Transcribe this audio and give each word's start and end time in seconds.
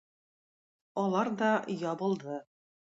Алар 1.03 1.31
да 1.45 1.53
ябылды. 1.87 2.45